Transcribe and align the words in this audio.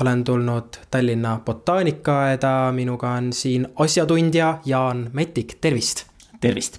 olen 0.00 0.24
tulnud 0.24 0.64
Tallinna 0.90 1.40
botaanikaaeda, 1.44 2.72
minuga 2.72 3.10
on 3.10 3.32
siin 3.32 3.68
asjatundja 3.76 4.58
Jaan 4.64 5.10
Mätik, 5.12 5.58
tervist! 5.60 6.06
tervist! 6.40 6.78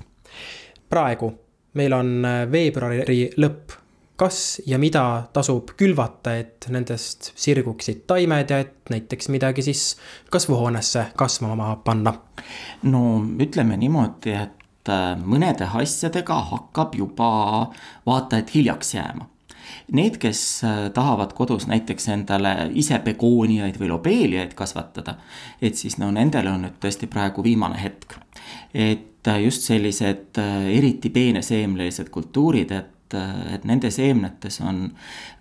praegu 0.89 1.33
meil 1.73 1.93
on 1.93 2.23
veebruari 2.51 3.29
lõpp. 3.37 3.75
kas 4.17 4.61
ja 4.65 4.79
mida 4.81 5.29
tasub 5.33 5.75
külvata, 5.77 6.33
et 6.41 6.65
nendest 6.73 7.31
sirguksid 7.37 8.07
taimed 8.09 8.49
ja 8.49 8.59
et 8.63 8.89
näiteks 8.89 9.29
midagi 9.29 9.61
siis 9.61 9.97
kasvuhoonesse 10.29 11.05
kasvama 11.15 11.75
panna? 11.85 12.13
no 12.83 13.01
ütleme 13.41 13.77
niimoodi, 13.77 14.33
et 14.33 14.93
mõnede 15.25 15.69
asjadega 15.73 16.37
hakkab 16.51 16.95
juba 16.95 17.31
vaata 18.05 18.41
et 18.41 18.53
hiljaks 18.55 18.93
jääma 18.93 19.27
Need, 19.91 20.17
kes 20.21 20.41
äh, 20.63 20.79
tahavad 20.93 21.33
kodus 21.37 21.67
näiteks 21.67 22.09
endale 22.13 22.53
ise 22.75 22.99
begooniaid 23.03 23.79
või 23.79 23.91
lobeeliaid 23.91 24.53
kasvatada, 24.57 25.17
et 25.61 25.79
siis 25.79 25.97
no 26.01 26.11
nendel 26.11 26.49
on 26.51 26.67
nüüd 26.67 26.81
tõesti 26.83 27.09
praegu 27.11 27.43
viimane 27.43 27.79
hetk. 27.81 28.17
et 28.73 29.27
äh, 29.27 29.41
just 29.43 29.61
sellised 29.61 30.37
äh, 30.37 30.67
eriti 30.77 31.09
peeneseemlelised 31.09 32.09
kultuurid, 32.09 32.71
et 32.71 32.96
et, 33.07 33.53
et 33.53 33.65
nende 33.67 33.89
seemnetes 33.91 34.59
on 34.61 34.89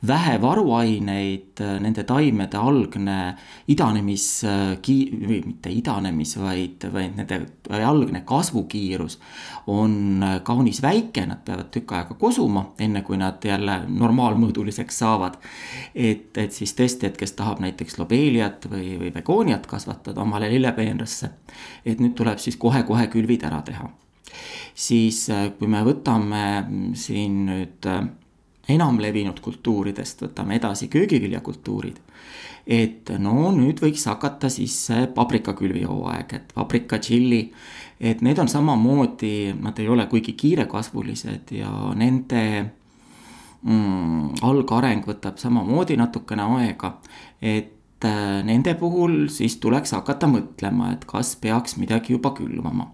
vähe 0.06 0.36
varuaineid, 0.42 1.62
nende 1.82 2.04
taimede 2.06 2.58
algne 2.58 3.18
idanemis, 3.68 4.26
mitte 4.46 5.72
idanemis, 5.72 6.36
vaid, 6.38 6.86
vaid 6.92 7.16
nende 7.16 7.40
algne 7.70 8.22
kasvukiirus 8.26 9.18
on 9.66 10.24
kaunis 10.44 10.82
väike, 10.82 11.26
nad 11.26 11.42
peavad 11.44 11.70
tükk 11.74 11.96
aega 11.96 12.14
kosuma, 12.18 12.68
enne 12.78 13.02
kui 13.02 13.18
nad 13.18 13.42
jälle 13.44 13.80
normaalmõõduliseks 13.88 15.02
saavad. 15.02 15.38
et, 15.94 16.36
et 16.38 16.52
siis 16.52 16.74
tõesti, 16.74 17.06
et 17.06 17.16
kes 17.16 17.32
tahab 17.32 17.60
näiteks 17.60 17.98
lobeeliat 17.98 18.68
või, 18.70 18.96
või 19.00 19.12
begooniat 19.14 19.66
kasvatada 19.66 20.22
omale 20.22 20.50
lillepeenrasse, 20.52 21.30
et 21.84 22.00
nüüd 22.00 22.14
tuleb 22.16 22.38
siis 22.38 22.56
kohe-kohe 22.56 23.06
külvid 23.12 23.46
ära 23.46 23.62
teha 23.62 23.90
siis 24.74 25.26
äh, 25.30 25.50
kui 25.58 25.68
me 25.70 25.82
võtame 25.86 26.44
mm, 26.60 26.94
siin 26.98 27.44
nüüd 27.48 27.90
äh, 27.90 28.06
enamlevinud 28.68 29.40
kultuuridest, 29.40 30.22
võtame 30.26 30.58
edasi 30.58 30.88
köögiviljakultuurid. 30.92 32.02
et 32.66 33.12
no 33.22 33.52
nüüd 33.54 33.78
võiks 33.78 34.08
hakata 34.10 34.48
siis 34.50 34.74
see 34.88 35.04
paprikakülvi 35.14 35.84
hooaeg, 35.86 36.32
et 36.34 36.48
paprika, 36.54 36.98
tšilli, 36.98 37.52
et 38.00 38.24
need 38.26 38.38
on 38.42 38.48
samamoodi, 38.50 39.54
nad 39.62 39.78
ei 39.78 39.86
ole 39.88 40.08
kuigi 40.10 40.34
kiirekasvulised 40.34 41.52
ja 41.54 41.70
nende 41.94 42.42
mm, 43.62 44.42
algareng 44.42 45.06
võtab 45.06 45.38
samamoodi 45.38 45.96
natukene 46.00 46.48
aega, 46.58 46.96
et 47.40 48.04
äh, 48.04 48.42
nende 48.50 48.74
puhul 48.80 49.28
siis 49.30 49.60
tuleks 49.62 49.94
hakata 49.94 50.26
mõtlema, 50.26 50.90
et 50.96 51.06
kas 51.06 51.36
peaks 51.38 51.78
midagi 51.78 52.18
juba 52.18 52.34
külvama. 52.34 52.90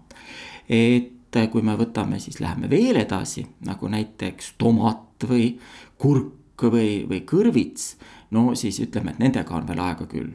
et 0.69 1.12
kui 1.51 1.61
me 1.65 1.75
võtame, 1.79 2.19
siis 2.21 2.39
läheme 2.43 2.69
veel 2.69 2.99
edasi, 3.01 3.45
nagu 3.65 3.89
näiteks 3.89 4.53
tomat 4.61 5.25
või 5.29 5.53
kurk 5.97 6.65
või, 6.71 7.03
või 7.09 7.21
kõrvits. 7.27 7.95
no 8.31 8.55
siis 8.55 8.79
ütleme, 8.79 9.11
et 9.13 9.19
nendega 9.19 9.55
on 9.55 9.67
veel 9.67 9.79
aega 9.79 10.05
küll. 10.05 10.31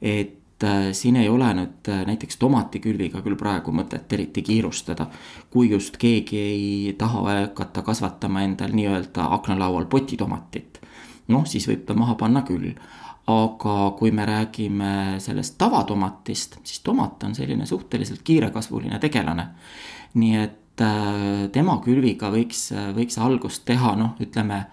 et 0.00 0.64
äh, 0.64 0.92
siin 0.92 1.16
ei 1.16 1.28
ole 1.28 1.52
nüüd 1.54 1.88
äh, 1.88 2.04
näiteks 2.06 2.36
tomatikülviga 2.36 3.22
küll 3.22 3.36
praegu 3.36 3.72
mõtet 3.72 4.12
eriti 4.12 4.42
kiirustada. 4.42 5.06
kui 5.50 5.70
just 5.70 5.96
keegi 5.96 6.38
ei 6.38 6.94
taha 6.98 7.22
hakata 7.40 7.82
kasvatama 7.82 8.42
endal 8.42 8.72
nii-öelda 8.72 9.30
aknalaual 9.34 9.86
potitomatit. 9.86 10.80
noh, 11.28 11.46
siis 11.46 11.68
võib 11.68 11.86
ta 11.86 11.94
maha 11.94 12.14
panna 12.14 12.42
küll 12.42 12.74
aga 13.26 13.94
kui 13.98 14.10
me 14.10 14.26
räägime 14.26 15.16
sellest 15.18 15.54
tavatomatist, 15.58 16.58
siis 16.64 16.80
tomat 16.84 17.22
on 17.24 17.34
selline 17.34 17.66
suhteliselt 17.66 18.20
kiirekasvuline 18.22 18.98
tegelane 18.98 19.46
nii 20.14 20.36
et 20.38 20.82
äh, 20.82 21.46
tema 21.52 21.78
külviga 21.84 22.30
võiks, 22.34 22.68
võiks 22.94 23.18
algust 23.22 23.64
teha, 23.66 23.94
noh, 23.98 24.14
ütleme 24.22 24.64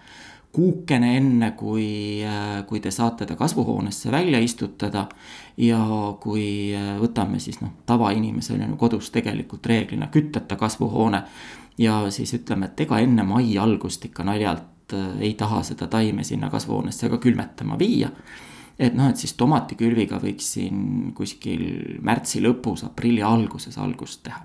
kuukene 0.52 1.14
enne, 1.16 1.52
kui, 1.56 2.20
äh, 2.26 2.60
kui 2.68 2.82
te 2.84 2.92
saate 2.94 3.26
ta 3.26 3.36
kasvuhoonesse 3.36 4.12
välja 4.12 4.40
istutada. 4.40 5.08
ja 5.56 5.78
kui 6.20 6.72
äh, 6.74 6.94
võtame 7.00 7.40
siis 7.40 7.60
noh, 7.60 7.72
tavainimesel 7.86 8.60
on 8.60 8.70
ju 8.72 8.76
kodus 8.76 9.10
tegelikult 9.10 9.66
reeglina 9.66 10.06
kütteta 10.06 10.56
kasvuhoone. 10.56 11.22
ja 11.78 12.10
siis 12.10 12.34
ütleme, 12.34 12.66
et 12.66 12.80
ega 12.80 12.98
enne 13.00 13.22
mai 13.22 13.58
algust 13.58 14.04
ikka 14.04 14.24
naljalt 14.24 14.68
ei 15.20 15.34
taha 15.34 15.62
seda 15.64 15.86
taime 15.88 16.24
sinna 16.24 16.50
kasvuhoonesse 16.50 17.08
ka 17.08 17.16
külmetama 17.18 17.78
viia 17.78 18.10
et 18.78 18.94
noh, 18.94 19.08
et 19.08 19.16
siis 19.16 19.32
tomatikülviga 19.40 20.18
võiks 20.20 20.52
siin 20.52 21.12
kuskil 21.16 21.98
märtsi 22.04 22.42
lõpus, 22.44 22.84
aprilli 22.84 23.22
alguses 23.24 23.78
algust 23.78 24.22
teha 24.28 24.42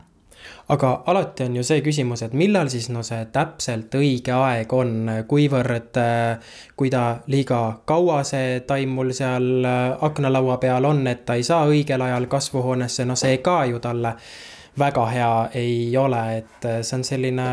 aga 0.70 1.04
alati 1.06 1.44
on 1.44 1.56
ju 1.56 1.64
see 1.64 1.82
küsimus, 1.82 2.22
et 2.26 2.34
millal 2.36 2.70
siis 2.72 2.90
no 2.92 3.04
see 3.06 3.22
täpselt 3.34 3.94
õige 3.96 4.34
aeg 4.36 4.74
on, 4.76 4.94
kuivõrd 5.30 6.00
äh, 6.02 6.52
kui 6.76 6.92
ta 6.92 7.22
liiga 7.32 7.62
kaua, 7.88 8.22
see 8.28 8.60
taim 8.68 8.96
mul 8.98 9.14
seal 9.16 9.66
äh, 9.66 9.96
aknalaua 10.10 10.58
peal 10.64 10.86
on, 10.90 11.06
et 11.08 11.24
ta 11.26 11.38
ei 11.40 11.48
saa 11.48 11.66
õigel 11.70 12.04
ajal 12.04 12.28
kasvuhoonesse, 12.32 13.08
no 13.08 13.16
see 13.20 13.40
ka 13.46 13.64
ju 13.72 13.80
talle 13.84 14.18
väga 14.78 15.06
hea 15.10 15.32
ei 15.58 15.98
ole, 15.98 16.24
et 16.42 16.68
äh, 16.68 16.82
see 16.84 17.00
on 17.00 17.08
selline 17.08 17.48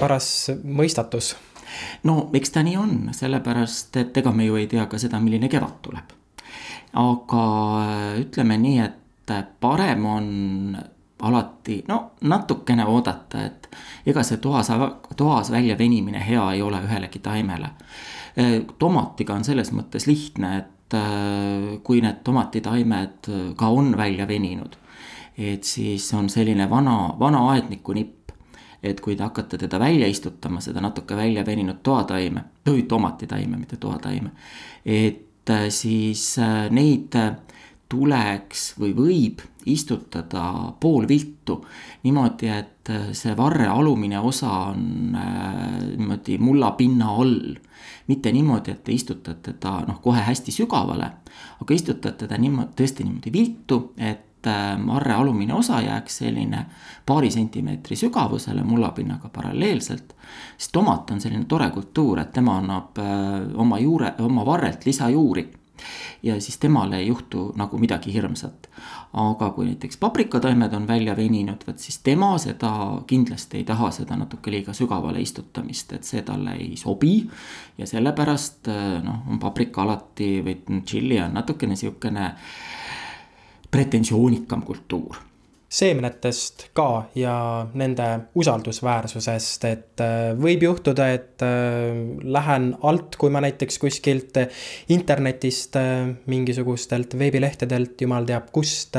paras 0.00 0.30
mõistatus. 0.64 1.34
no 2.08 2.30
eks 2.34 2.56
ta 2.56 2.64
nii 2.64 2.80
on, 2.80 2.98
sellepärast 3.12 4.00
et 4.00 4.16
ega 4.16 4.32
me 4.32 4.48
ju 4.48 4.56
ei 4.56 4.66
tea 4.72 4.86
ka 4.88 4.98
seda, 4.98 5.20
milline 5.20 5.52
kevad 5.52 5.80
tuleb. 5.82 6.16
aga 6.94 7.44
ütleme 8.24 8.58
nii, 8.62 8.80
et 8.80 9.00
parem 9.60 10.04
on 10.06 10.26
alati 11.22 11.84
no 11.88 12.10
natukene 12.20 12.84
oodata, 12.84 13.44
et 13.44 13.68
ega 14.06 14.22
see 14.22 14.38
toas, 14.42 14.70
toas 15.16 15.50
välja 15.50 15.78
venimine 15.78 16.22
hea 16.26 16.44
ei 16.52 16.62
ole 16.62 16.80
ühelegi 16.84 17.18
taimele. 17.22 17.70
tomatiga 18.78 19.34
on 19.34 19.44
selles 19.44 19.70
mõttes 19.72 20.08
lihtne, 20.10 20.56
et 20.58 20.94
äh, 20.98 21.78
kui 21.82 22.00
need 22.02 22.24
tomatitaimed 22.24 23.30
ka 23.56 23.68
on 23.70 23.94
välja 23.96 24.26
veninud, 24.28 24.76
et 25.38 25.64
siis 25.64 26.08
on 26.14 26.28
selline 26.28 26.66
vana, 26.70 27.14
vana 27.18 27.48
aedniku 27.52 27.92
nipp. 27.92 28.20
et 28.84 29.00
kui 29.00 29.16
te 29.16 29.22
hakkate 29.22 29.56
teda 29.58 29.78
välja 29.80 30.06
istutama, 30.06 30.60
seda 30.60 30.80
natuke 30.84 31.16
välja 31.16 31.46
veninud 31.46 31.78
toataime, 31.82 32.42
tomatitaime, 32.88 33.56
mitte 33.56 33.76
toataime, 33.76 34.30
et 34.84 35.50
äh, 35.50 35.68
siis 35.68 36.36
neid 36.70 37.16
tuleks 37.88 38.74
või 38.80 38.94
võib 38.96 39.42
istutada 39.66 40.72
poolviltu. 40.80 41.64
niimoodi, 42.02 42.48
et 42.48 42.90
äh, 42.90 43.08
see 43.12 43.36
varre 43.36 43.66
alumine 43.68 44.18
osa 44.18 44.50
on 44.70 45.16
äh, 45.16 45.80
niimoodi 45.96 46.38
mullapinna 46.38 47.08
all. 47.08 47.54
mitte 48.06 48.32
niimoodi, 48.32 48.70
et 48.70 48.84
te 48.84 48.92
istutate 48.92 49.52
ta 49.52 49.80
noh, 49.88 50.00
kohe 50.00 50.20
hästi 50.20 50.52
sügavale, 50.52 51.10
aga 51.60 51.74
istutate 51.74 52.28
ta 52.28 52.38
niimoodi, 52.38 52.72
tõesti 52.76 53.04
niimoodi 53.04 53.32
viltu, 53.32 53.78
et 53.96 54.46
äh, 54.46 54.76
marre 54.80 55.14
alumine 55.14 55.54
osa 55.54 55.80
jääks 55.80 56.18
selline 56.24 56.66
paari 57.06 57.30
sentimeetri 57.30 57.96
sügavusele 57.96 58.64
mullapinnaga 58.64 59.28
paralleelselt. 59.28 60.14
siis 60.56 60.72
tomat 60.72 61.10
on 61.10 61.20
selline 61.20 61.44
tore 61.44 61.70
kultuur, 61.70 62.20
et 62.20 62.32
tema 62.32 62.58
annab 62.58 62.98
oma 63.54 63.78
juure, 63.78 64.14
oma 64.18 64.46
varrelt 64.46 64.86
lisajuuri 64.86 65.50
ja 66.22 66.36
siis 66.40 66.58
temal 66.58 66.92
ei 66.92 67.06
juhtu 67.06 67.52
nagu 67.56 67.78
midagi 67.78 68.12
hirmsat. 68.14 68.68
aga 69.12 69.50
kui 69.54 69.66
näiteks 69.66 69.96
paprikataimed 69.96 70.72
on 70.74 70.86
välja 70.88 71.16
veninud, 71.16 71.66
vot 71.66 71.78
siis 71.78 71.98
tema 71.98 72.38
seda 72.38 72.70
kindlasti 73.06 73.56
ei 73.56 73.64
taha 73.64 73.90
seda 73.90 74.16
natuke 74.16 74.50
liiga 74.50 74.72
sügavale 74.72 75.20
istutamist, 75.20 75.92
et 75.92 76.04
see 76.04 76.22
talle 76.22 76.56
ei 76.58 76.76
sobi. 76.76 77.28
ja 77.78 77.86
sellepärast 77.86 78.70
noh, 79.04 79.28
on 79.30 79.38
paprika 79.38 79.82
alati 79.82 80.40
või 80.44 80.82
tšilli 80.82 81.20
on 81.20 81.34
natukene 81.34 81.76
sihukene 81.76 82.32
pretensioonikam 83.70 84.62
kultuur 84.62 85.33
seemnetest 85.74 86.68
ka 86.76 87.06
ja 87.18 87.34
nende 87.74 88.06
usaldusväärsusest, 88.38 89.64
et 89.66 90.02
äh, 90.02 90.30
võib 90.38 90.62
juhtuda, 90.68 91.08
et 91.16 91.42
äh, 91.42 91.98
lähen 92.36 92.70
alt, 92.86 93.18
kui 93.18 93.32
ma 93.34 93.42
näiteks 93.42 93.80
kuskilt 93.82 94.38
internetist 94.94 95.78
äh, 95.80 96.06
mingisugustelt 96.30 97.18
veebilehtedelt, 97.18 98.06
jumal 98.06 98.28
teab 98.28 98.50
kust, 98.54 98.94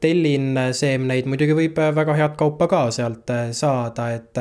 tellin 0.00 0.56
seemneid, 0.72 1.28
muidugi 1.28 1.56
võib 1.58 1.80
väga 1.96 2.16
head 2.16 2.38
kaupa 2.40 2.70
ka 2.70 2.82
sealt 2.94 3.28
saada, 3.56 4.08
et 4.16 4.40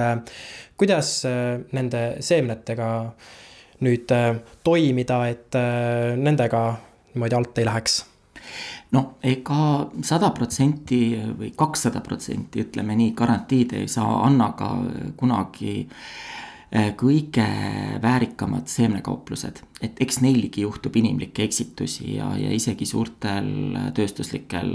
kuidas 0.79 1.11
nende 1.75 2.03
seemnetega 2.23 2.91
nüüd 3.83 4.13
toimida, 4.65 5.23
et 5.29 5.57
nendega 6.17 6.61
niimoodi 7.13 7.37
alt 7.37 7.59
ei 7.59 7.67
läheks 7.67 7.99
no 8.91 9.03
ega 9.23 9.61
sada 10.05 10.31
protsenti 10.35 11.01
või 11.37 11.51
kakssada 11.57 12.01
protsenti, 12.05 12.63
ütleme 12.63 12.95
nii, 12.95 13.13
garantiid 13.17 13.75
ei 13.75 13.87
saa 13.91 14.21
Annaga 14.25 14.71
kunagi 15.19 15.79
äh, 15.83 16.91
kõige 16.99 17.45
väärikamad 18.03 18.67
seemnekauplused, 18.67 19.61
et 19.81 20.01
eks 20.03 20.19
neilgi 20.23 20.65
juhtub 20.65 20.95
inimlikke 20.99 21.45
eksitusi 21.47 22.17
ja, 22.17 22.33
ja 22.35 22.51
isegi 22.51 22.85
suurtel 22.85 23.47
tööstuslikel, 23.95 24.73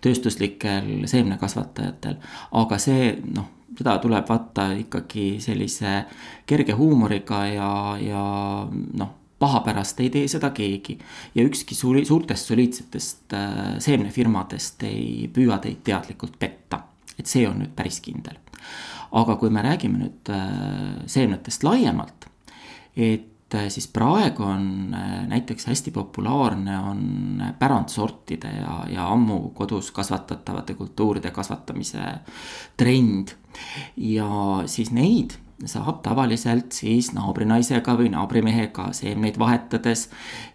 tööstuslikel 0.00 1.04
seemnekasvatajatel. 1.10 2.16
aga 2.52 2.78
see 2.80 3.12
noh, 3.34 3.50
seda 3.76 3.98
tuleb 4.00 4.28
vaata 4.28 4.70
ikkagi 4.80 5.36
sellise 5.44 6.02
kerge 6.48 6.72
huumoriga 6.72 7.44
ja, 7.52 7.70
ja 8.00 8.24
noh 8.72 9.14
pahapärast 9.38 10.00
ei 10.00 10.10
tee 10.10 10.28
seda 10.28 10.50
keegi. 10.50 10.98
ja 11.34 11.44
ükski 11.44 11.74
suuri, 11.74 12.04
suurtest 12.04 12.50
soliidsetest 12.50 13.32
äh, 13.32 13.78
seemnefirmadest 13.78 14.82
ei 14.88 15.30
püüa 15.34 15.58
teid 15.62 15.82
teadlikult 15.84 16.38
petta. 16.38 16.82
et 17.18 17.26
see 17.26 17.46
on 17.48 17.62
nüüd 17.62 17.74
päris 17.76 18.00
kindel. 18.00 18.38
aga 19.12 19.36
kui 19.36 19.50
me 19.50 19.62
räägime 19.62 20.02
nüüd 20.02 20.32
äh, 20.34 21.02
seemnetest 21.06 21.64
laiemalt, 21.64 22.28
et 22.96 23.54
äh, 23.54 23.68
siis 23.68 23.86
praegu 23.88 24.42
on 24.42 24.94
näiteks 25.30 25.70
hästi 25.70 25.94
populaarne 25.94 26.78
on 26.78 27.42
pärandsortide 27.58 28.50
ja, 28.58 28.78
ja 28.90 29.08
ammu 29.12 29.50
kodus 29.54 29.90
kasvatatavate 29.90 30.74
kultuuride 30.74 31.30
kasvatamise 31.30 32.14
trend. 32.76 33.36
ja 33.96 34.64
siis 34.66 34.90
neid 34.90 35.38
saab 35.66 36.02
tavaliselt 36.04 36.72
siis 36.76 37.10
naabrinaisega 37.16 37.94
või 37.98 38.12
naabrimehega 38.12 38.92
seemneid 38.94 39.38
vahetades 39.38 40.06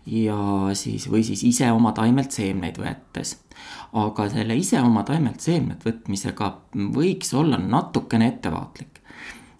ja 0.08 0.38
siis, 0.80 1.10
või 1.12 1.26
siis 1.28 1.44
ise 1.44 1.72
oma 1.76 1.92
taimelt 1.92 2.32
seemneid 2.32 2.80
võetes. 2.80 3.38
aga 3.94 4.30
selle 4.30 4.56
ise 4.56 4.80
oma 4.82 5.04
taimelt 5.04 5.44
seemnet 5.44 5.84
võtmisega 5.86 6.50
võiks 6.96 7.34
olla 7.34 7.58
natukene 7.58 8.28
ettevaatlik. 8.28 9.02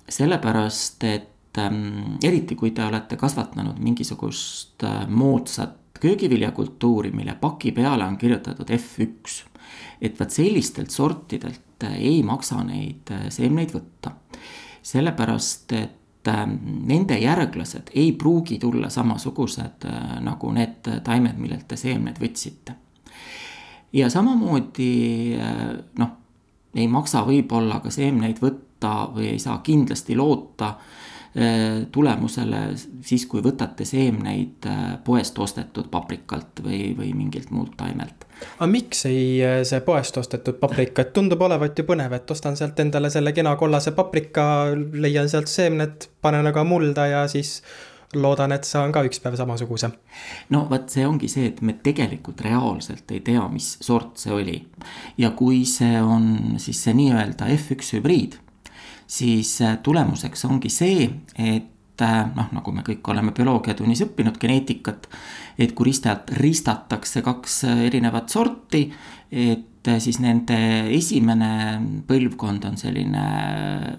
sellepärast, 0.10 1.04
et 1.04 1.58
ähm, 1.58 2.18
eriti 2.24 2.56
kui 2.56 2.72
te 2.72 2.86
olete 2.86 3.18
kasvatanud 3.18 3.80
mingisugust 3.80 4.84
äh, 4.84 5.08
moodsat 5.08 6.00
köögiviljakultuuri, 6.00 7.12
mille 7.12 7.36
paki 7.40 7.72
peale 7.72 8.06
on 8.06 8.18
kirjutatud 8.18 8.70
F1. 8.70 9.44
et 10.02 10.20
vaat 10.20 10.32
sellistelt 10.32 10.90
sortidelt 10.90 11.84
äh, 11.84 12.00
ei 12.00 12.24
maksa 12.24 12.64
neid 12.64 13.12
äh, 13.12 13.28
seemneid 13.30 13.76
võtta 13.76 14.16
sellepärast 14.84 15.72
et 15.78 16.28
ähm, 16.28 16.58
nende 16.88 17.18
järglased 17.20 17.94
ei 17.96 18.12
pruugi 18.12 18.60
tulla 18.60 18.90
samasugused 18.90 19.88
äh, 19.88 20.18
nagu 20.22 20.52
need 20.52 20.90
taimed, 21.04 21.40
millelt 21.40 21.68
te 21.68 21.80
seemned 21.80 22.20
võtsite. 22.22 22.76
ja 23.94 24.10
samamoodi 24.10 24.92
äh, 25.40 25.64
noh, 26.00 26.18
ei 26.76 26.88
maksa 26.88 27.24
võib-olla 27.28 27.80
ka 27.80 27.92
seemneid 27.94 28.42
võtta 28.42 29.10
või 29.14 29.34
ei 29.34 29.40
saa 29.40 29.62
kindlasti 29.64 30.16
loota 30.16 30.74
Äh, 30.74 31.13
tulemusele 31.92 32.58
siis, 33.02 33.26
kui 33.26 33.42
võtate 33.42 33.86
seemneid 33.90 34.68
äh, 34.70 34.82
poest 35.04 35.40
ostetud 35.42 35.88
paprikalt 35.92 36.62
või, 36.62 36.92
või 36.98 37.10
mingilt 37.18 37.50
muult 37.50 37.74
taimelt. 37.78 38.28
aga 38.60 38.68
miks 38.70 39.06
ei, 39.10 39.40
äh, 39.42 39.62
see 39.66 39.82
poest 39.82 40.18
ostetud 40.22 40.60
paprika, 40.62 41.02
et 41.02 41.14
tundub 41.14 41.42
olevat 41.42 41.80
ju 41.80 41.88
põnev, 41.90 42.14
et 42.14 42.32
ostan 42.32 42.58
sealt 42.60 42.80
endale 42.80 43.10
selle 43.10 43.34
kena 43.34 43.56
kollase 43.58 43.96
paprika, 43.98 44.46
leian 44.94 45.30
sealt 45.30 45.50
seemned, 45.50 46.06
panen 46.22 46.54
aga 46.54 46.64
mulda 46.68 47.08
ja 47.10 47.26
siis 47.28 47.64
loodan, 48.14 48.54
et 48.54 48.70
saan 48.70 48.94
ka 48.94 49.02
üks 49.08 49.18
päev 49.24 49.34
samasuguse. 49.40 49.90
no 50.54 50.68
vot, 50.70 50.86
see 50.90 51.08
ongi 51.08 51.32
see, 51.32 51.50
et 51.50 51.62
me 51.66 51.74
tegelikult 51.74 52.46
reaalselt 52.46 53.10
ei 53.10 53.24
tea, 53.26 53.48
mis 53.50 53.74
sort 53.82 54.22
see 54.22 54.34
oli. 54.38 54.60
ja 55.18 55.34
kui 55.34 55.64
see 55.66 55.98
on 55.98 56.60
siis 56.62 56.86
see 56.86 56.94
nii-öelda 57.02 57.50
F1 57.58 57.98
hübriid 57.98 58.43
siis 59.14 59.62
äh, 59.62 59.78
tulemuseks 59.84 60.46
ongi 60.50 60.72
see, 60.74 61.06
et 61.38 62.02
äh, 62.02 62.22
noh, 62.36 62.50
nagu 62.56 62.74
me 62.74 62.86
kõik 62.86 63.06
oleme 63.14 63.34
bioloogiatunnis 63.36 64.06
õppinud 64.08 64.40
geneetikat, 64.42 65.08
et 65.60 65.76
kui 65.78 65.92
ristajalt 65.92 66.34
ristatakse 66.42 67.22
kaks 67.26 67.60
äh, 67.70 67.86
erinevat 67.90 68.34
sorti, 68.34 68.88
et 69.34 69.70
siis 70.00 70.20
nende 70.24 70.58
esimene 70.96 71.50
põlvkond 72.08 72.64
on 72.70 72.78
selline 72.80 73.24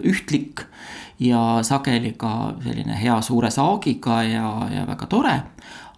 ühtlik 0.08 0.62
ja 1.20 1.58
sageli 1.66 2.14
ka 2.16 2.54
selline 2.62 2.96
hea 2.96 3.18
suure 3.22 3.50
saagiga 3.52 4.22
ja, 4.24 4.46
ja 4.72 4.86
väga 4.88 5.08
tore 5.10 5.34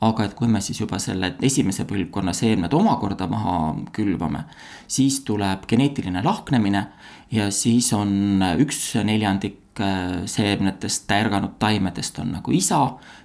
aga 0.04 0.26
et 0.26 0.34
kui 0.36 0.48
me 0.50 0.60
siis 0.60 0.80
juba 0.80 0.98
selle 1.02 1.32
esimese 1.46 1.86
põlvkonna 1.88 2.34
seemned 2.36 2.72
omakorda 2.76 3.28
maha 3.30 3.58
külvame, 3.96 4.44
siis 4.88 5.22
tuleb 5.24 5.64
geneetiline 5.70 6.22
lahknemine 6.24 6.86
ja 7.32 7.50
siis 7.54 7.92
on 7.96 8.42
üks 8.60 8.80
neljandik 9.06 9.80
äh, 9.80 10.26
seemnetest 10.28 11.06
tärganud 11.08 11.56
taimedest 11.62 12.20
on 12.22 12.34
nagu 12.36 12.52
isa, 12.54 12.82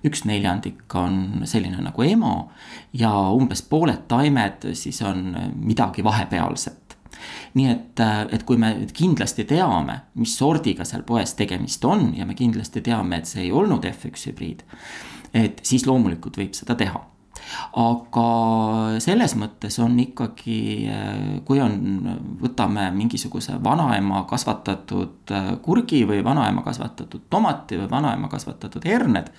üks 0.08 0.24
neljandik 0.30 0.96
on 0.96 1.44
selline 1.50 1.84
nagu 1.84 2.08
ema 2.08 2.36
ja 2.98 3.12
umbes 3.36 3.64
pooled 3.68 4.08
taimed 4.12 4.72
siis 4.74 5.02
on 5.06 5.36
midagi 5.60 6.04
vahepealset 6.08 6.81
nii 7.58 7.70
et, 7.72 8.04
äh, 8.04 8.26
et 8.32 8.44
kui 8.48 8.58
me 8.62 8.74
kindlasti 8.94 9.46
teame, 9.50 10.02
mis 10.16 10.36
sordiga 10.38 10.88
seal 10.88 11.06
poes 11.08 11.36
tegemist 11.40 11.86
on 11.86 12.12
ja 12.18 12.26
me 12.26 12.36
kindlasti 12.38 12.84
teame, 12.86 13.22
et 13.22 13.30
see 13.30 13.48
ei 13.48 13.56
olnud 13.56 13.86
F1 13.92 14.30
hübriid 14.30 14.66
et 15.34 15.64
siis 15.64 15.88
loomulikult 15.88 16.38
võib 16.42 16.56
seda 16.58 16.76
teha 16.80 17.08
aga 17.80 18.26
selles 19.04 19.34
mõttes 19.40 19.78
on 19.84 19.98
ikkagi, 20.00 20.60
kui 21.48 21.62
on, 21.64 21.76
võtame 22.42 22.88
mingisuguse 22.96 23.58
vanaema 23.64 24.24
kasvatatud 24.30 25.34
kurgi 25.66 26.04
või 26.08 26.22
vanaema 26.26 26.64
kasvatatud 26.66 27.28
tomati 27.32 27.80
või 27.82 27.92
vanaema 27.92 28.32
kasvatatud 28.32 28.88
herned. 28.88 29.32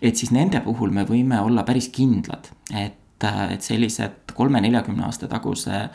et 0.00 0.16
siis 0.16 0.32
nende 0.34 0.60
puhul 0.64 0.90
me 0.90 1.04
võime 1.08 1.40
olla 1.40 1.62
päris 1.62 1.88
kindlad, 1.94 2.50
et, 2.74 3.26
et 3.50 3.62
sellised 3.62 4.34
kolme-neljakümne 4.34 5.06
aasta 5.06 5.28
taguse 5.30 5.88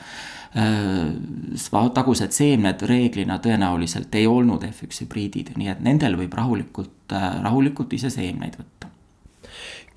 tagused 1.93 2.33
seemned 2.33 2.81
reeglina 2.89 3.37
tõenäoliselt 3.43 4.15
ei 4.17 4.27
olnud 4.27 4.63
F1 4.65 5.03
hübriidid, 5.03 5.53
nii 5.57 5.69
et 5.75 5.83
nendel 5.85 6.17
võib 6.17 6.33
rahulikult, 6.33 7.13
rahulikult 7.13 7.93
ise 7.93 8.09
seemneid 8.13 8.57
võtta 8.57 8.88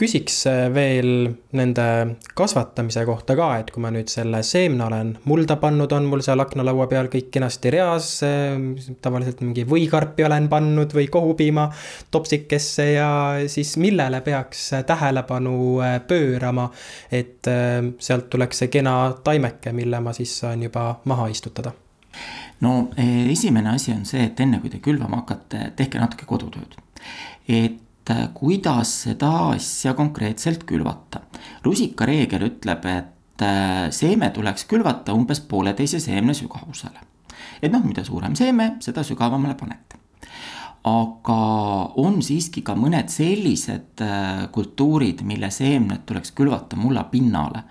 küsiks 0.03 0.39
äh, 0.51 0.67
veel 0.75 1.29
nende 1.57 1.87
kasvatamise 2.37 3.05
kohta 3.07 3.37
ka, 3.39 3.49
et 3.61 3.71
kui 3.73 3.83
ma 3.85 3.93
nüüd 3.95 4.11
selle 4.11 4.43
seemne 4.47 4.87
olen 4.87 5.13
mulda 5.29 5.59
pannud, 5.63 5.93
on 5.95 6.09
mul 6.11 6.25
seal 6.25 6.43
aknalaua 6.43 6.89
peal 6.91 7.11
kõik 7.13 7.31
kenasti 7.35 7.73
reas. 7.75 8.09
Äh, 8.27 8.57
tavaliselt 9.05 9.43
mingi 9.45 9.67
võikarpi 9.69 10.27
olen 10.27 10.49
pannud 10.53 10.97
või 10.97 11.09
kohupiima 11.13 11.69
topsikesse 12.15 12.89
ja 12.95 13.11
siis 13.53 13.77
millele 13.83 14.23
peaks 14.25 14.71
tähelepanu 14.89 15.57
äh, 15.85 16.01
pöörama. 16.09 16.71
et 17.13 17.49
sealt 17.99 18.29
tuleks 18.31 18.63
see 18.63 18.69
kena 18.73 18.93
taimeke, 19.25 19.73
mille 19.73 20.01
ma 20.01 20.13
siis 20.17 20.33
saan 20.43 20.63
juba 20.63 21.01
maha 21.05 21.29
istutada 21.29 21.73
no 22.61 22.91
esimene 22.97 23.75
asi 23.75 23.93
on 23.93 24.05
see, 24.07 24.25
et 24.29 24.41
enne 24.41 24.61
kui 24.63 24.71
te 24.71 24.81
külvama 24.83 25.23
hakkate, 25.23 25.73
tehke 25.77 26.01
natuke 26.01 26.29
kodutööd. 26.29 26.77
et 27.49 27.81
kuidas 28.35 28.91
seda 29.05 29.31
asja 29.53 29.95
konkreetselt 29.95 30.65
külvata. 30.65 31.21
rusikareegel 31.65 32.43
ütleb, 32.49 32.85
et 32.87 33.43
äh, 33.43 33.91
seeme 33.91 34.31
tuleks 34.31 34.65
külvata 34.65 35.15
umbes 35.15 35.41
pooleteise 35.41 36.01
seemne 36.01 36.35
sügavusele. 36.35 37.01
et 37.63 37.73
noh, 37.73 37.85
mida 37.85 38.05
suurem 38.05 38.35
seeme, 38.37 38.77
seda 38.81 39.03
sügavamale 39.03 39.55
panete. 39.55 39.97
aga 40.85 41.41
on 42.03 42.23
siiski 42.23 42.63
ka 42.63 42.75
mõned 42.75 43.09
sellised 43.09 44.03
äh, 44.03 44.49
kultuurid, 44.53 45.23
mille 45.23 45.51
seemned 45.51 46.07
tuleks 46.07 46.33
külvata 46.33 46.77
mulla 46.77 47.05
pinnale 47.05 47.63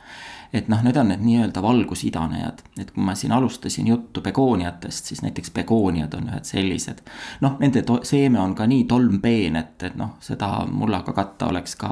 et 0.54 0.68
noh, 0.68 0.82
need 0.84 0.98
on 1.00 1.08
need 1.12 1.24
nii-öelda 1.24 1.62
valgusidanejad, 1.64 2.62
et 2.82 2.92
kui 2.92 3.04
ma 3.08 3.16
siin 3.16 3.32
alustasin 3.32 3.88
juttu 3.88 4.22
begooniatest, 4.22 5.12
siis 5.12 5.22
näiteks 5.24 5.54
begooniad 5.56 6.14
on 6.18 6.28
ühed 6.32 6.48
sellised. 6.48 7.02
noh, 7.42 7.58
nende 7.60 7.84
seeme 8.08 8.40
on 8.40 8.56
ka 8.56 8.68
nii 8.68 8.84
tolmpeen, 8.90 9.56
et, 9.56 9.76
et 9.88 9.98
noh, 10.00 10.18
seda 10.24 10.52
mullaga 10.68 11.16
katta 11.16 11.48
oleks 11.52 11.76
ka 11.80 11.92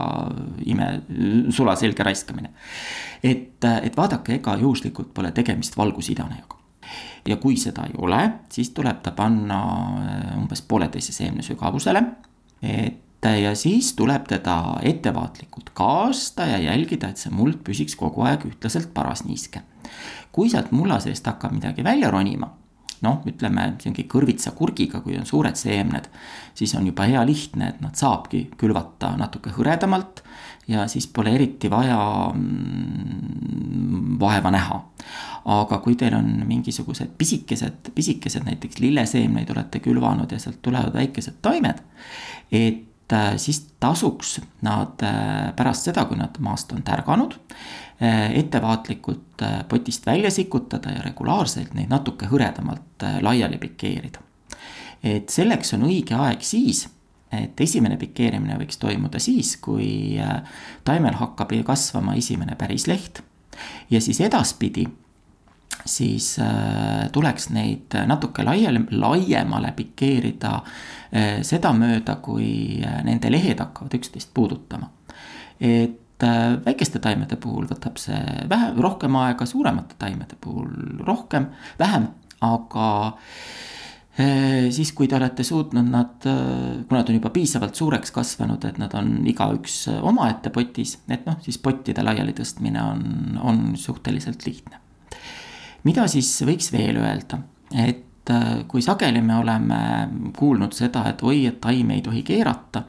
ime, 0.65 0.91
sulaselge 1.55 2.03
raiskamine. 2.03 2.53
et, 3.23 3.65
et 3.81 3.97
vaadake, 3.97 4.39
ega 4.41 4.57
juhuslikult 4.59 5.13
pole 5.13 5.31
tegemist 5.31 5.77
valgusidanejaga 5.77 6.59
ja 7.27 7.37
kui 7.37 7.57
seda 7.59 7.85
ei 7.87 7.95
ole, 7.97 8.21
siis 8.51 8.71
tuleb 8.75 9.03
ta 9.03 9.11
panna 9.15 9.59
umbes 10.37 10.61
pooleteise 10.67 11.13
seemne 11.13 11.45
sügavusele. 11.45 12.03
et 12.61 13.08
ja 13.27 13.55
siis 13.55 13.93
tuleb 13.99 14.27
teda 14.27 14.79
ettevaatlikult 14.81 15.73
kaasta 15.73 16.45
ja 16.45 16.59
jälgida, 16.69 17.09
et 17.09 17.17
see 17.17 17.33
muld 17.33 17.59
püsiks 17.65 17.97
kogu 17.99 18.23
aeg 18.27 18.45
ühtlaselt 18.47 18.93
parasniiske. 18.93 19.61
kui 20.31 20.49
sealt 20.49 20.71
mulla 20.71 20.99
seest 21.01 21.25
hakkab 21.25 21.51
midagi 21.51 21.83
välja 21.83 22.11
ronima, 22.11 22.51
noh, 23.01 23.21
ütleme 23.27 23.63
mingi 23.83 24.05
kõrvitsa 24.11 24.51
kurgiga, 24.55 25.01
kui 25.01 25.17
on 25.17 25.25
suured 25.25 25.55
seemned, 25.57 26.09
siis 26.53 26.75
on 26.77 26.85
juba 26.87 27.07
hea 27.09 27.23
lihtne, 27.25 27.69
et 27.73 27.81
nad 27.81 27.95
saabki 27.97 28.49
külvata 28.59 29.15
natuke 29.17 29.49
hõredamalt 29.55 30.21
ja 30.69 30.85
siis 30.87 31.07
pole 31.07 31.33
eriti 31.35 31.69
vaja 31.71 31.97
mm, 32.33 34.19
vaeva 34.21 34.51
näha. 34.53 34.83
aga 35.49 35.79
kui 35.81 35.95
teil 35.97 36.13
on 36.13 36.43
mingisugused 36.45 37.15
pisikesed, 37.17 37.89
pisikesed 37.95 38.43
näiteks 38.45 38.79
lilleseemneid 38.83 39.49
olete 39.49 39.79
külvanud 39.81 40.31
ja 40.31 40.39
sealt 40.39 40.61
tulevad 40.61 40.93
väikesed 40.93 41.39
taimed. 41.41 41.81
et 42.51 42.88
siis 43.37 43.61
tasuks 43.79 44.39
nad 44.65 45.01
äh, 45.03 45.49
pärast 45.55 45.89
seda, 45.89 46.05
kui 46.05 46.17
nad 46.19 46.35
maast 46.43 46.71
on 46.75 46.83
tärganud, 46.85 47.35
äh, 48.01 48.29
ettevaatlikult 48.39 49.43
potist 49.69 50.05
välja 50.05 50.31
sikutada 50.31 50.93
ja 50.97 51.03
regulaarselt 51.05 51.73
neid 51.73 51.89
natuke 51.89 52.27
hõredamalt 52.29 53.07
laiali 53.21 53.57
pikeerida. 53.57 54.19
et 55.03 55.29
selleks 55.31 55.73
on 55.73 55.85
õige 55.87 56.15
aeg 56.15 56.41
siis 56.43 56.87
et 57.31 57.61
esimene 57.61 57.95
pikeerimine 57.97 58.57
võiks 58.59 58.79
toimuda 58.81 59.19
siis, 59.19 59.53
kui 59.61 60.19
taimel 60.83 61.15
hakkab 61.15 61.53
kasvama 61.63 62.15
esimene 62.19 62.55
päris 62.59 62.87
leht. 62.87 63.21
ja 63.89 64.01
siis 64.01 64.19
edaspidi 64.21 64.87
siis 65.85 66.39
äh, 66.39 67.09
tuleks 67.11 67.49
neid 67.55 67.95
natuke 68.07 68.43
laiali, 68.45 68.81
laiemale 68.91 69.71
pikeerida 69.77 70.55
äh, 70.59 71.39
sedamööda, 71.45 72.19
kui 72.23 72.81
äh, 72.83 73.01
nende 73.07 73.31
lehed 73.31 73.61
hakkavad 73.63 73.95
üksteist 73.99 74.33
puudutama. 74.33 74.91
et 75.59 76.23
väikeste 76.65 76.99
taimede 76.99 77.35
puhul 77.39 77.65
võtab 77.67 77.97
see 77.99 78.19
vähe, 78.49 78.73
rohkem 78.75 79.15
aega, 79.15 79.45
suuremate 79.47 79.95
taimede 79.99 80.35
puhul 80.39 80.99
rohkem, 81.07 81.45
vähem, 81.79 82.09
aga 82.43 82.87
siis, 84.75 84.91
kui 84.95 85.07
te 85.07 85.15
olete 85.15 85.43
suutnud 85.47 85.87
nad, 85.87 86.17
kui 86.23 86.97
nad 86.97 87.07
on 87.11 87.15
juba 87.15 87.31
piisavalt 87.31 87.79
suureks 87.79 88.11
kasvanud, 88.11 88.67
et 88.67 88.79
nad 88.79 88.95
on 88.99 89.13
igaüks 89.31 89.77
omaette 89.95 90.51
potis, 90.51 90.97
et 91.07 91.23
noh, 91.27 91.39
siis 91.43 91.59
pottide 91.63 92.03
laiali 92.03 92.35
tõstmine 92.35 92.83
on, 92.83 93.39
on 93.39 93.63
suhteliselt 93.79 94.43
lihtne 94.47 94.79
mida 95.83 96.07
siis 96.11 96.31
võiks 96.47 96.71
veel 96.73 96.99
öelda, 97.01 97.39
et 97.85 98.31
äh, 98.33 98.47
kui 98.67 98.81
sageli 98.81 99.21
me 99.25 99.39
oleme 99.39 99.79
kuulnud 100.37 100.75
seda, 100.75 101.05
et 101.09 101.23
oi, 101.23 101.45
et 101.49 101.59
taimi 101.61 101.97
ei 101.97 102.05
tohi 102.05 102.23
keerata. 102.23 102.83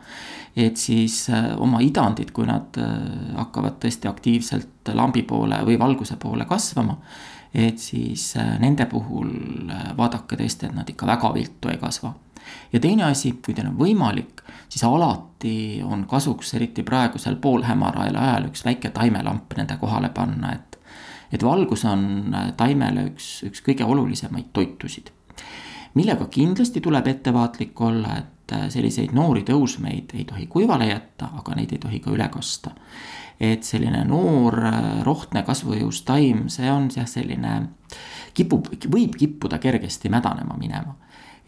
et 0.56 0.76
siis 0.76 1.28
äh, 1.30 1.52
oma 1.58 1.80
idandid, 1.80 2.32
kui 2.34 2.46
nad 2.46 2.78
äh, 2.78 3.36
hakkavad 3.36 3.78
tõesti 3.82 4.10
aktiivselt 4.10 4.94
lambi 4.94 5.22
poole 5.22 5.60
või 5.66 5.78
valguse 5.78 6.16
poole 6.16 6.44
kasvama. 6.44 6.98
et 7.54 7.78
siis 7.78 8.34
nende 8.58 8.86
puhul 8.86 9.30
vaadake 9.96 10.36
tõesti, 10.36 10.66
et 10.66 10.74
nad 10.74 10.88
ikka 10.88 11.06
väga 11.06 11.32
viltu 11.34 11.68
ei 11.68 11.78
kasva 11.78 12.14
ja 12.72 12.80
teine 12.80 13.04
asi, 13.04 13.32
kui 13.44 13.54
teil 13.54 13.70
on 13.70 13.78
võimalik, 13.78 14.42
siis 14.68 14.84
alati 14.86 15.82
on 15.84 16.06
kasuks, 16.10 16.54
eriti 16.58 16.84
praegusel 16.86 17.36
poolhämaral 17.42 18.16
ajal, 18.16 18.48
üks 18.50 18.64
väike 18.66 18.92
taimelamp 18.94 19.56
nende 19.58 19.76
kohale 19.80 20.12
panna, 20.14 20.54
et 20.54 20.69
et 21.32 21.42
valgus 21.42 21.84
on 21.88 22.34
äh, 22.34 22.50
taimele 22.58 23.06
üks, 23.10 23.30
üks 23.46 23.62
kõige 23.66 23.86
olulisemaid 23.86 24.50
toitusid. 24.52 25.10
millega 25.94 26.26
kindlasti 26.30 26.80
tuleb 26.80 27.06
ettevaatlik 27.06 27.80
olla, 27.80 28.16
et 28.18 28.54
äh, 28.54 28.68
selliseid 28.70 29.14
noori 29.14 29.42
tõusmeid 29.46 30.14
ei 30.14 30.24
tohi 30.24 30.46
kuivale 30.46 30.90
jätta, 30.90 31.30
aga 31.38 31.54
neid 31.58 31.72
ei 31.72 31.82
tohi 31.82 32.00
ka 32.00 32.10
üle 32.10 32.28
kasta. 32.28 32.74
et 33.40 33.64
selline 33.64 34.04
noor 34.04 34.58
äh, 34.64 35.04
rohtne 35.04 35.42
kasvujõus 35.42 36.02
taim, 36.04 36.48
see 36.48 36.70
on 36.70 36.90
jah, 36.96 37.06
selline 37.06 37.60
kipub, 38.34 38.68
võib 38.90 39.16
kippuda 39.16 39.58
kergesti 39.58 40.08
mädanema 40.08 40.58
minema. 40.58 40.96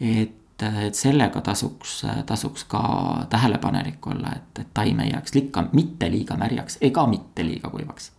et 0.01 0.39
et 0.62 0.95
sellega 0.95 1.41
tasuks, 1.43 2.05
tasuks 2.27 2.65
ka 2.71 2.83
tähelepanelik 3.31 4.07
olla, 4.07 4.31
et, 4.37 4.61
et 4.61 4.69
taim 4.75 5.01
ei 5.03 5.11
jääks 5.11 5.35
likka 5.35 5.65
mitte 5.73 6.07
liiga 6.11 6.37
märjaks 6.39 6.79
ega 6.81 7.03
mitte 7.11 7.43
liiga 7.43 7.71
kuivaks 7.71 8.12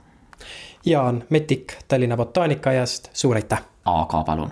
Jaan 0.85 1.23
Metik 1.29 1.73
Tallinna 1.87 2.17
botaanikaaiast, 2.17 3.09
suur 3.13 3.35
aitäh! 3.35 3.63
aga 3.85 4.23
palun 4.23 4.51